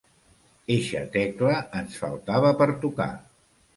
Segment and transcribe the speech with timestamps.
[0.75, 3.09] Eixa tecla ens faltava per tocar.